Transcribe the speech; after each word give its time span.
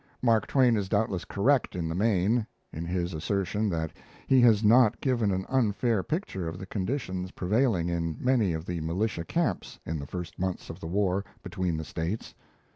Mark 0.23 0.47
Twain 0.47 0.77
is 0.77 0.89
doubtless 0.89 1.25
correct 1.25 1.75
in 1.75 1.87
the 1.87 1.93
main, 1.93 2.47
in 2.73 2.85
his 2.85 3.13
assertion 3.13 3.69
that 3.69 3.93
he 4.25 4.41
has 4.41 4.63
not 4.63 4.99
given 4.99 5.29
an 5.31 5.45
unfair 5.47 6.01
picture 6.01 6.47
of 6.47 6.57
the 6.57 6.65
conditions 6.65 7.29
prevailing 7.29 7.87
in 7.87 8.17
many 8.19 8.51
of 8.51 8.65
the 8.65 8.81
militia 8.81 9.23
camps 9.23 9.77
in 9.85 9.99
the 9.99 10.07
first 10.07 10.39
months 10.39 10.71
of 10.71 10.79
the 10.79 10.87
war 10.87 11.23
between 11.43 11.77
the 11.77 11.85
states. 11.85 12.33